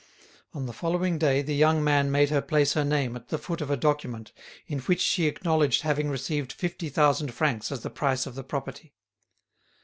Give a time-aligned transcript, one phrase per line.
[0.55, 3.61] On the following day the young man made her place her name at the foot
[3.61, 4.31] of a document
[4.65, 8.95] in which she acknowledged having received fifty thousand francs as the price of the property.